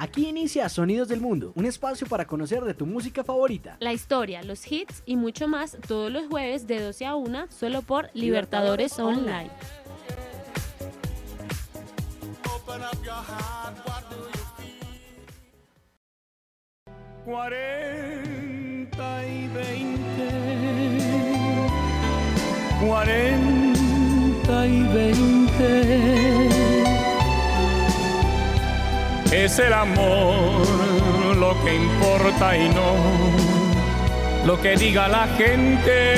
[0.00, 3.76] Aquí inicia Sonidos del Mundo, un espacio para conocer de tu música favorita.
[3.80, 7.82] La historia, los hits y mucho más todos los jueves de 12 a 1 solo
[7.82, 9.50] por Libertadores, Online.
[17.26, 20.28] Cuarenta y veinte,
[22.80, 26.79] cuarenta y veinte.
[29.32, 30.66] Es el amor
[31.36, 33.40] lo que importa y no
[34.44, 36.16] lo que diga la gente.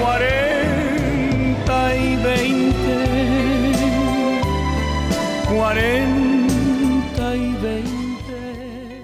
[0.00, 3.72] Cuarenta y veinte,
[5.52, 9.02] cuarenta y veinte.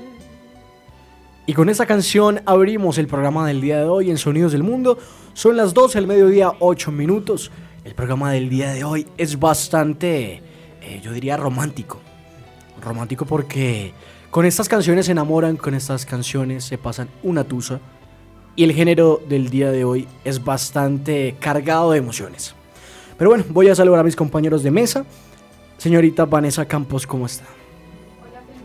[1.47, 4.99] Y con esta canción abrimos el programa del día de hoy en Sonidos del Mundo.
[5.33, 7.51] Son las 12 del mediodía, 8 minutos.
[7.85, 10.41] El programa del día de hoy es bastante,
[10.85, 12.01] eh, yo diría, romántico.
[12.81, 13.93] Romántico porque
[14.31, 17.81] con estas canciones se enamoran, con estas canciones se pasan una tusa.
[18.57, 22.55] Y el género del día de hoy es bastante cargado de emociones.
[23.19, 25.05] Pero bueno, voy a saludar a mis compañeros de mesa.
[25.79, 27.45] Señorita Vanessa Campos, ¿cómo está?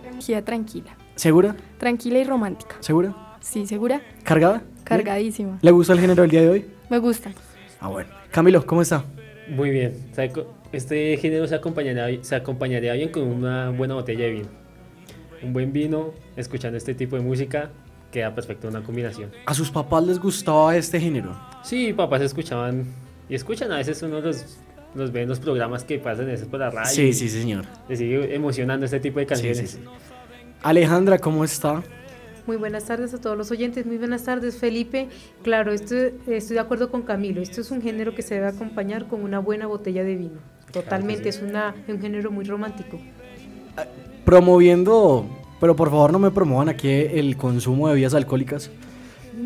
[0.07, 0.95] Energía tranquila.
[1.15, 1.55] ¿Segura?
[1.77, 2.75] Tranquila y romántica.
[2.81, 3.37] ¿Segura?
[3.41, 4.01] Sí, ¿segura?
[4.23, 4.63] ¿Cargada?
[4.83, 5.59] Cargadísima.
[5.61, 6.65] ¿Le gusta el género del día de hoy?
[6.89, 7.31] Me gusta.
[7.79, 8.09] Ah, bueno.
[8.31, 9.03] Camilo, ¿cómo está?
[9.47, 9.93] Muy bien.
[10.69, 14.47] ¿Sabe co- Este género se acompañaría, se acompañaría bien con una buena botella de vino.
[15.41, 17.69] Un buen vino, escuchando este tipo de música,
[18.11, 19.31] queda perfecto una combinación.
[19.45, 21.35] ¿A sus papás les gustaba este género?
[21.63, 22.85] Sí, papás escuchaban
[23.29, 24.57] y escuchan a veces uno los,
[24.95, 26.89] los ve en los programas que pasan a veces por la radio.
[26.89, 27.65] Sí, sí, señor.
[27.87, 29.57] Les sigue emocionando este tipo de Sí, canciones.
[29.59, 29.83] sí, sí.
[30.61, 31.83] Alejandra, ¿cómo está?
[32.47, 35.07] Muy buenas tardes a todos los oyentes, muy buenas tardes Felipe.
[35.43, 35.95] Claro, esto,
[36.27, 39.37] estoy de acuerdo con Camilo, esto es un género que se debe acompañar con una
[39.39, 40.39] buena botella de vino.
[40.71, 42.99] Totalmente, es una, un género muy romántico.
[44.25, 45.25] Promoviendo,
[45.59, 48.69] pero por favor no me promuevan aquí el consumo de bebidas alcohólicas.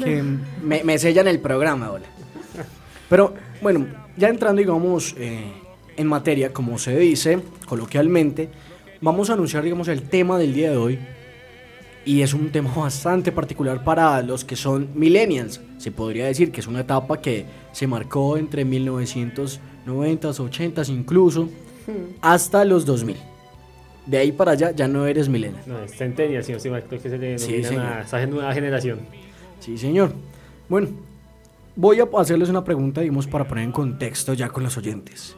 [0.03, 0.23] Que
[0.63, 2.05] me, me sellan el programa, hola.
[3.09, 3.85] Pero bueno,
[4.17, 5.51] ya entrando, digamos, eh,
[5.95, 8.49] en materia, como se dice coloquialmente,
[9.01, 10.99] vamos a anunciar, digamos, el tema del día de hoy.
[12.05, 15.61] Y es un tema bastante particular para los que son millennials.
[15.77, 18.65] Se podría decir que es una etapa que se marcó entre
[19.85, 21.49] 1990s, 80s incluso,
[22.21, 23.17] hasta los 2000.
[24.05, 25.63] De ahí para allá ya no eres millennial.
[25.65, 28.53] No, es Centennial, si no estoy mal, creo que se le Sí, a esa nueva
[28.53, 28.99] generación.
[29.59, 30.13] Sí, señor.
[30.67, 30.89] Bueno,
[31.75, 35.35] voy a hacerles una pregunta, digamos, para poner en contexto ya con los oyentes.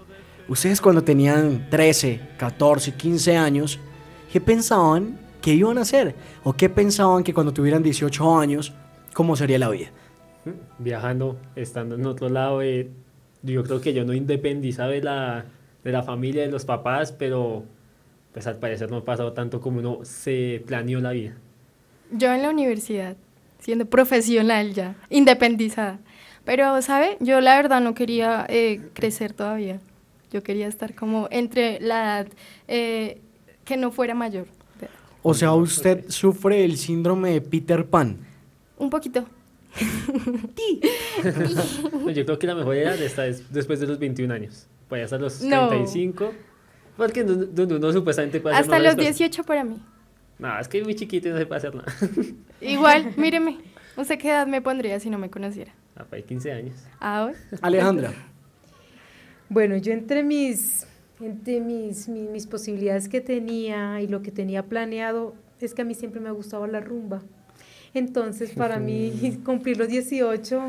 [0.47, 3.79] Ustedes cuando tenían 13, 14, 15 años,
[4.31, 6.15] ¿qué pensaban que iban a hacer?
[6.43, 8.73] ¿O qué pensaban que cuando tuvieran 18 años,
[9.13, 9.87] cómo sería la vida?
[10.77, 12.89] Viajando, estando en otro lado, eh,
[13.45, 15.45] yo creo que yo no independizaba de la,
[15.83, 17.63] de la familia, de los papás, pero
[18.33, 21.35] pues al parecer no ha pasado tanto como uno se planeó la vida.
[22.11, 23.15] Yo en la universidad,
[23.59, 25.99] siendo profesional ya, independizada.
[26.43, 27.17] Pero, ¿sabe?
[27.21, 29.79] Yo la verdad no quería eh, crecer todavía.
[30.31, 32.27] Yo quería estar como entre la edad
[32.67, 33.21] eh,
[33.63, 34.47] que no fuera mayor.
[35.23, 38.17] O sea, usted sufre el síndrome de Peter Pan.
[38.77, 39.25] Un poquito.
[41.93, 45.03] No, yo creo que la mejor edad está es después de los 21 años, pues
[45.03, 45.67] hasta los No.
[45.69, 46.33] 35,
[46.97, 49.17] porque no- donde uno supuestamente puede Hasta los cosas.
[49.17, 49.77] 18 para mí.
[50.39, 51.91] No, es que es muy chiquito y no se puede hacer nada.
[52.61, 53.57] Igual, míreme.
[53.97, 55.73] ¿Usted qué edad me pondría si no me conociera?
[55.95, 56.75] Ah, pues, 15 años.
[56.99, 57.33] Ah, hoy.
[57.61, 58.11] Alejandra,
[59.47, 60.85] Bueno, yo entre mis,
[61.21, 65.85] entre mis, mis, mis posibilidades que tenía y lo que tenía planeado, es que a
[65.85, 67.21] mí siempre me ha gustado la rumba.
[67.95, 70.61] Entonces, para mí, cumplir los 18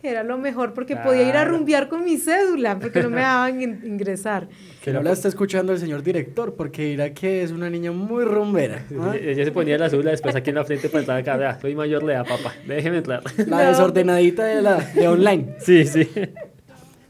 [0.00, 3.60] era lo mejor porque podía ir a rumbear con mi cédula, porque no me dejaban
[3.60, 4.48] in- ingresar.
[4.80, 8.24] que no la está escuchando el señor director, porque dirá que es una niña muy
[8.24, 8.86] rumbera.
[9.00, 9.14] ¿ah?
[9.20, 11.36] Ella se ponía la azul, después aquí en la frente para entrar acá.
[11.36, 12.54] Vea, soy mayor de edad, papá.
[12.66, 13.22] Déjeme entrar.
[13.48, 15.56] La desordenadita de, la, de online.
[15.58, 16.08] Sí, sí.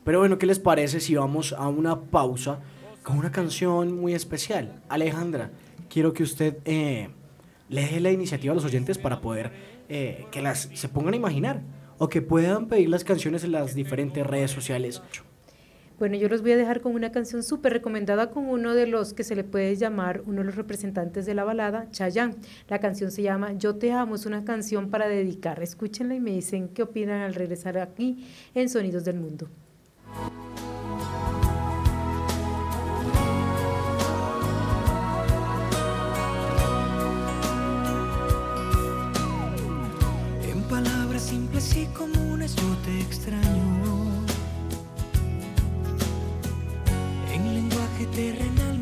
[0.02, 2.60] Pero bueno, ¿qué les parece si vamos a una pausa
[3.02, 4.81] con una canción muy especial?
[4.88, 5.50] Alejandra,
[5.90, 7.10] quiero que usted eh,
[7.69, 9.53] le dé la iniciativa a los oyentes para poder
[9.88, 11.62] eh, que las se pongan a imaginar
[11.99, 15.03] o que puedan pedir las canciones en las diferentes redes sociales.
[15.99, 19.15] Bueno, yo los voy a dejar con una canción súper recomendada con uno de los
[19.15, 22.37] que se le puede llamar uno de los representantes de la balada, Chayanne.
[22.69, 25.61] La canción se llama Yo te amo, es una canción para dedicar.
[25.61, 28.25] Escúchenla y me dicen qué opinan al regresar aquí
[28.55, 29.49] en Sonidos del Mundo.
[41.28, 44.25] Simples y comunes yo te extraño.
[47.34, 48.77] En lenguaje terrenal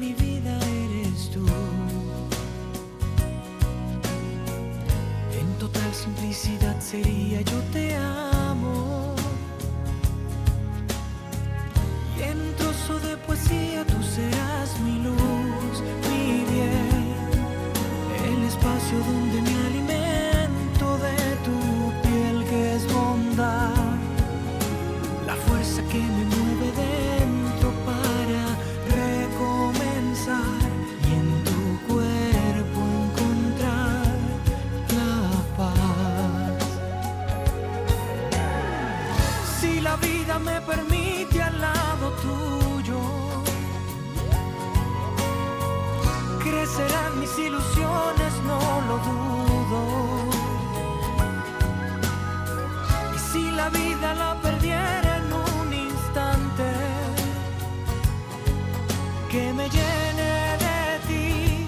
[59.67, 61.67] me llene de ti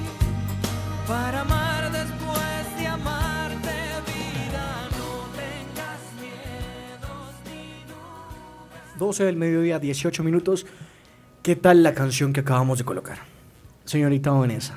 [1.06, 4.88] para amar después de amarte, vida.
[4.98, 8.98] No tengas miedos ni dudas.
[8.98, 10.66] 12 del mediodía, 18 minutos.
[11.42, 13.18] ¿Qué tal la canción que acabamos de colocar?
[13.84, 14.76] Señorita Vanessa,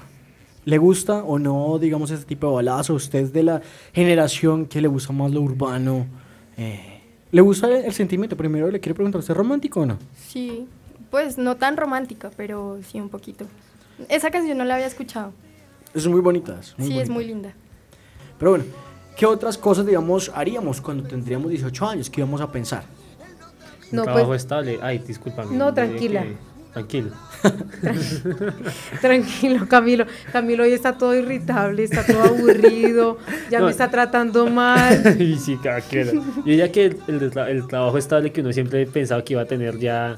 [0.65, 2.89] ¿le gusta o no, digamos, este tipo de baladas?
[2.89, 3.61] ¿O usted es de la
[3.93, 6.07] generación que le gusta más lo urbano?
[6.57, 7.01] Eh,
[7.31, 8.37] ¿Le gusta el, el sentimiento?
[8.37, 9.99] Primero le quiero preguntar, ¿usted es romántico o no?
[10.15, 10.67] Sí,
[11.11, 13.45] pues no tan romántica, pero sí un poquito.
[14.09, 15.33] Esa canción no la había escuchado.
[15.93, 16.57] Es muy bonita.
[16.59, 17.13] es muy sí, es bonita.
[17.13, 17.53] muy linda.
[18.39, 18.63] Pero bueno,
[19.15, 22.09] ¿qué otras cosas, digamos, haríamos cuando tendríamos 18 años?
[22.09, 22.83] ¿Qué íbamos a pensar?
[23.91, 24.79] Un No, trabajo pues- estable.
[24.81, 25.55] Ay, discúlpame.
[25.55, 26.23] No, tranquila.
[26.23, 27.11] que- Tranquilo.
[29.01, 30.05] Tranquilo, Camilo.
[30.31, 33.17] Camilo hoy está todo irritable, está todo aburrido,
[33.49, 33.65] ya No.
[33.65, 35.15] me está tratando mal.
[35.21, 35.79] y sí, era.
[35.81, 39.45] Yo diría que el, el el trabajo estable que uno siempre pensaba que iba a
[39.45, 40.17] tener ya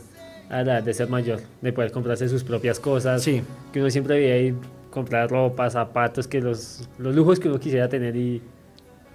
[0.49, 3.41] a la edad de ser mayor, de poder comprarse sus propias cosas, Sí.
[3.71, 4.55] que uno siempre veía ir
[4.93, 8.41] comprar ropa, zapatos, que los, los lujos que uno quisiera tener y,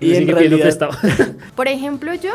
[0.00, 0.88] Y en realidad-.
[1.54, 2.32] Por ejemplo, yo,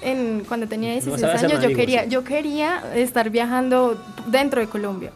[0.00, 4.68] en, cuando tenía 16 sabes hacer años, yo quería, yo quería estar viajando dentro de
[4.68, 5.10] Colombia.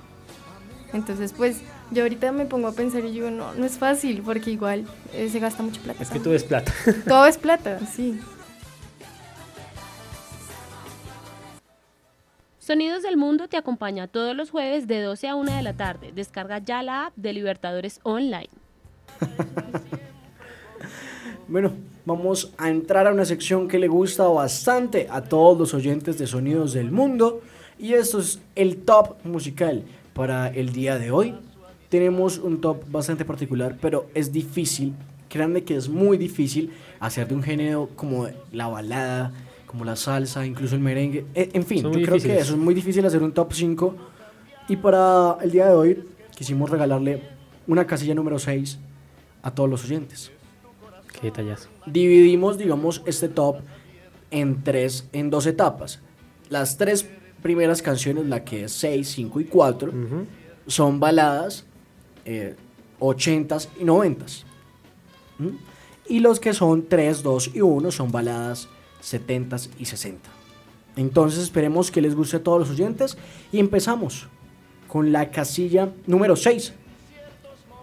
[0.92, 1.60] Entonces, pues,
[1.92, 4.84] yo ahorita me pongo a pensar y digo, no, no es fácil, porque igual
[5.14, 6.02] eh, se gasta mucha plata.
[6.02, 6.72] es que tú ves plata.
[7.06, 8.18] Todo es plata, sí.
[12.66, 16.10] Sonidos del Mundo te acompaña todos los jueves de 12 a 1 de la tarde.
[16.12, 18.48] Descarga ya la app de Libertadores Online.
[21.46, 21.74] Bueno,
[22.04, 26.26] vamos a entrar a una sección que le gusta bastante a todos los oyentes de
[26.26, 27.40] Sonidos del Mundo.
[27.78, 31.36] Y esto es el top musical para el día de hoy.
[31.88, 34.92] Tenemos un top bastante particular, pero es difícil,
[35.28, 39.32] créanme que es muy difícil hacer de un género como la balada,
[39.76, 41.26] como la salsa, incluso el merengue.
[41.34, 42.42] E- En fin, Son yo creo que difíciles.
[42.44, 43.94] eso es muy difícil hacer un top 5.
[44.70, 47.22] Y para el día de hoy quisimos regalarle
[47.66, 48.78] una casilla número 6
[49.42, 50.30] a todos los oyentes
[51.20, 51.68] Qué detallazo.
[51.84, 53.56] dividimos, digamos, este top
[54.30, 56.00] en tres, en dos etapas.
[56.48, 57.06] Las tres
[57.42, 60.26] primeras canciones, la que es 6, 5 y 4, Ujú.
[60.68, 61.66] son baladas
[62.24, 62.56] eh,
[62.98, 64.44] 80s y 90s.
[65.38, 65.48] ¿Mm?
[66.08, 68.68] Y los que son 3, 2 y 1 son baladas
[69.06, 70.28] 70s y 60.
[70.96, 73.16] Entonces esperemos que les guste a todos los oyentes
[73.52, 74.28] y empezamos
[74.88, 76.72] con la casilla número 6.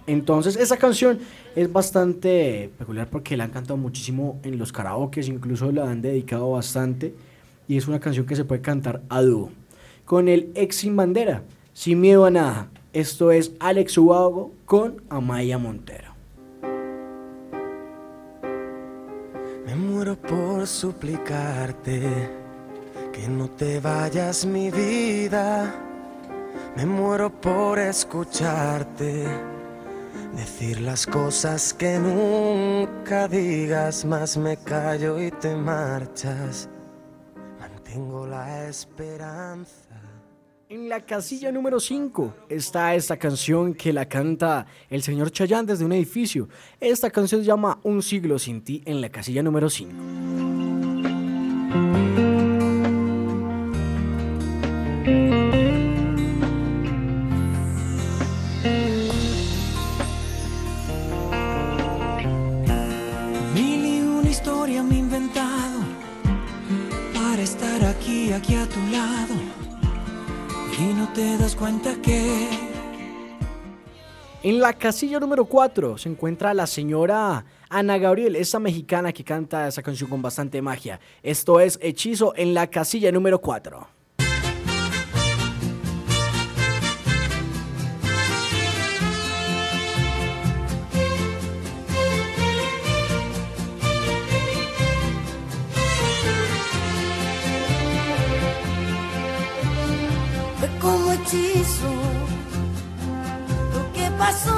[0.06, 1.20] Entonces, esa canción
[1.56, 6.52] es bastante peculiar porque la han cantado muchísimo en los karaokes, incluso la han dedicado
[6.52, 7.14] bastante.
[7.68, 9.50] Y es una canción que se puede cantar a dúo.
[10.04, 12.70] Con el ex sin bandera, sin miedo a nada.
[12.92, 16.13] Esto es Alex Ubago con Amaya Montero.
[20.66, 22.02] Suplicarte
[23.12, 25.74] que no te vayas mi vida.
[26.76, 29.28] Me muero por escucharte
[30.36, 36.68] decir las cosas que nunca digas, más me callo y te marchas.
[37.60, 40.13] Mantengo la esperanza.
[40.74, 45.86] En la casilla número 5 está esta canción que la canta el señor Chayanne desde
[45.86, 46.50] un edificio.
[46.80, 50.63] Esta canción se llama Un siglo sin ti en la casilla número 5.
[74.74, 79.84] La casilla número 4 se encuentra la señora Ana Gabriel, esa mexicana que canta esa
[79.84, 81.00] canción con bastante magia.
[81.22, 83.88] Esto es Hechizo en la casilla número 4.
[100.60, 102.34] fue como hechizo
[104.24, 104.56] pasó.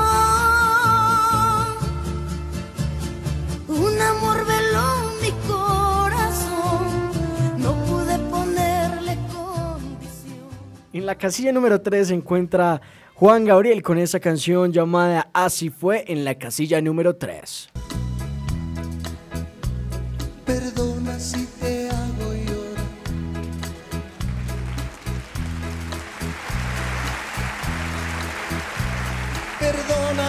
[3.67, 4.87] Un amor veló
[5.21, 6.83] mi corazón,
[7.57, 9.17] no pude ponerle
[10.93, 12.79] En la casilla número 3 se encuentra
[13.15, 17.69] Juan Gabriel con esa canción llamada Así fue en la casilla número 3.
[20.45, 21.74] Perdona si te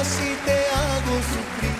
[0.04, 1.76] si te hago sufrir.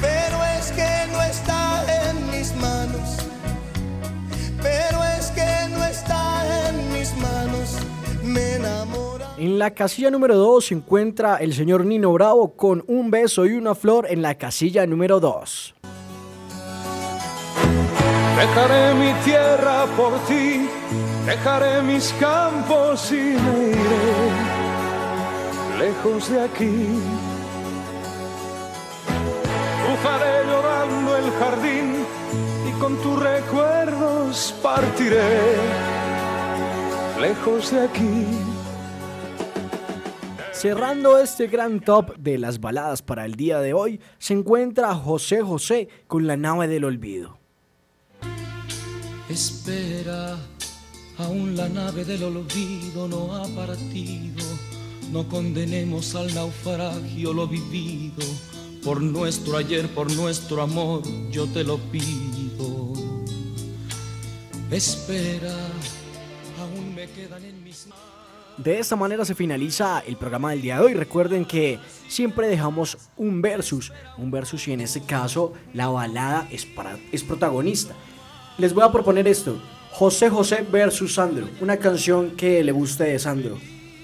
[0.00, 3.18] Pero es que no está en mis manos.
[4.62, 7.76] Pero es que no está en mis manos.
[8.22, 9.26] Me enamora.
[9.38, 13.52] En la casilla número 2 se encuentra el señor Nino Bravo con un beso y
[13.52, 15.74] una flor en la casilla número 2.
[18.38, 20.68] Dejaré mi tierra por ti,
[21.26, 24.57] dejaré mis campos y me iré
[25.78, 27.00] lejos de aquí.
[29.88, 31.94] Bufaré llorando el jardín
[32.68, 35.56] y con tus recuerdos partiré
[37.20, 38.26] lejos de aquí.
[40.52, 45.40] Cerrando este gran top de las baladas para el día de hoy, se encuentra José
[45.40, 47.38] José con la nave del olvido.
[49.28, 50.36] Espera,
[51.18, 54.47] aún la nave del olvido no ha partido.
[55.10, 58.24] No condenemos al naufragio lo vivido.
[58.84, 62.92] Por nuestro ayer, por nuestro amor, yo te lo pido.
[64.70, 65.56] Espera,
[66.60, 67.88] aún me quedan en mis.
[68.58, 70.94] De esta manera se finaliza el programa del día de hoy.
[70.94, 77.22] Recuerden que siempre dejamos un versus, un versus y en este caso la balada es
[77.22, 77.94] protagonista.
[78.58, 79.58] Les voy a proponer esto,
[79.92, 83.58] José José versus Sandro, una canción que le guste de Sandro.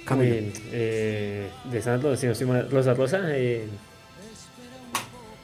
[0.04, 0.32] Camilo.
[0.34, 3.66] Bien, eh, de Sandro, si no estoy mal, Rosa Rosa, eh,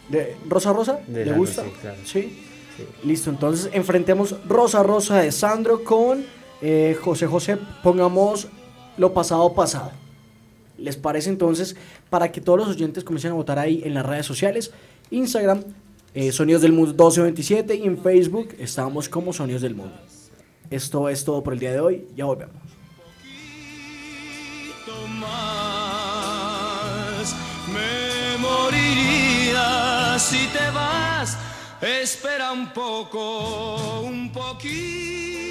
[0.08, 1.00] ¿De Rosa Rosa?
[1.06, 1.62] De ¿Le Sandro, gusta?
[1.64, 1.96] sí, claro.
[2.04, 2.38] ¿Sí?
[2.76, 2.84] Sí.
[3.04, 6.24] Listo, entonces enfrentemos Rosa Rosa de Sandro con
[6.62, 7.58] eh, José José.
[7.82, 8.48] Pongamos
[8.96, 9.92] lo pasado pasado.
[10.78, 11.76] ¿Les parece entonces
[12.08, 14.72] para que todos los oyentes comiencen a votar ahí en las redes sociales?
[15.10, 15.62] Instagram,
[16.14, 19.94] eh, Sonidos del Mundo 1227 y en Facebook estamos como Sonidos del Mundo.
[20.70, 22.06] Esto es todo por el día de hoy.
[22.16, 22.54] Ya volvemos.
[25.18, 25.34] Más.
[27.72, 31.36] Me moriría si te vas.
[31.80, 35.49] Espera un poco, un poquito